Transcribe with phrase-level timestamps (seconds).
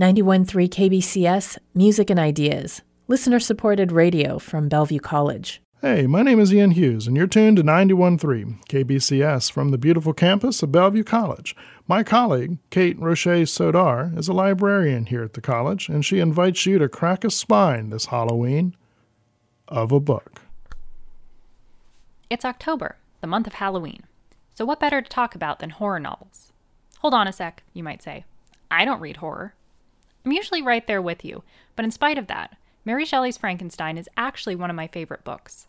[0.00, 5.60] 91.3 KBCS, Music and Ideas, listener supported radio from Bellevue College.
[5.82, 10.14] Hey, my name is Ian Hughes, and you're tuned to 91.3 KBCS from the beautiful
[10.14, 11.54] campus of Bellevue College.
[11.86, 16.64] My colleague, Kate Roche Sodar, is a librarian here at the college, and she invites
[16.64, 18.74] you to crack a spine this Halloween
[19.68, 20.40] of a book.
[22.30, 24.04] It's October, the month of Halloween.
[24.54, 26.54] So, what better to talk about than horror novels?
[27.00, 28.24] Hold on a sec, you might say.
[28.70, 29.52] I don't read horror.
[30.24, 31.42] I'm usually right there with you,
[31.76, 35.66] but in spite of that, Mary Shelley's Frankenstein is actually one of my favorite books.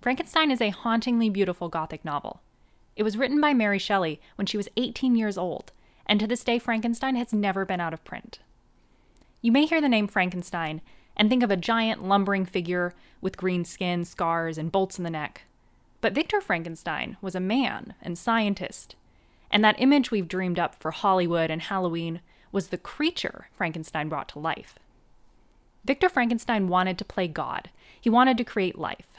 [0.00, 2.40] Frankenstein is a hauntingly beautiful Gothic novel.
[2.96, 5.72] It was written by Mary Shelley when she was 18 years old,
[6.06, 8.38] and to this day, Frankenstein has never been out of print.
[9.42, 10.80] You may hear the name Frankenstein
[11.16, 15.10] and think of a giant lumbering figure with green skin, scars, and bolts in the
[15.10, 15.42] neck.
[16.00, 18.94] But Victor Frankenstein was a man and scientist,
[19.50, 22.20] and that image we've dreamed up for Hollywood and Halloween
[22.52, 24.78] was the creature Frankenstein brought to life.
[25.84, 29.18] Victor Frankenstein wanted to play God, he wanted to create life.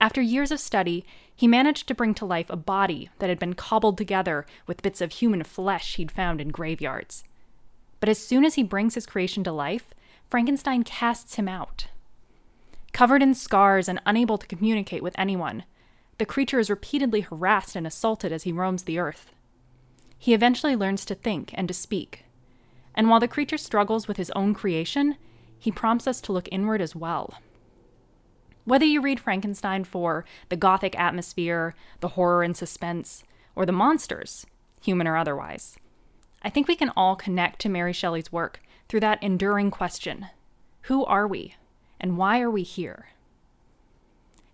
[0.00, 3.54] After years of study, he managed to bring to life a body that had been
[3.54, 7.24] cobbled together with bits of human flesh he'd found in graveyards.
[7.98, 9.92] But as soon as he brings his creation to life,
[10.30, 11.88] Frankenstein casts him out.
[12.92, 15.64] Covered in scars and unable to communicate with anyone,
[16.18, 19.32] the creature is repeatedly harassed and assaulted as he roams the earth.
[20.18, 22.24] He eventually learns to think and to speak.
[22.94, 25.16] And while the creature struggles with his own creation,
[25.58, 27.34] he prompts us to look inward as well.
[28.64, 33.24] Whether you read Frankenstein for the gothic atmosphere, the horror and suspense,
[33.54, 34.46] or the monsters,
[34.80, 35.76] human or otherwise,
[36.42, 40.26] I think we can all connect to Mary Shelley's work through that enduring question
[40.82, 41.54] Who are we?
[42.00, 43.08] And why are we here?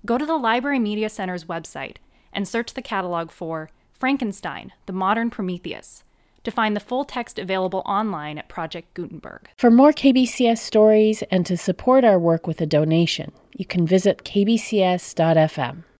[0.04, 1.96] Go to the Library Media Center's website
[2.32, 6.04] and search the catalog for Frankenstein, the Modern Prometheus,
[6.46, 9.48] to find the full text available online at Project Gutenberg.
[9.56, 14.22] For more KBCS stories and to support our work with a donation, you can visit
[14.22, 15.82] kbcs.fm.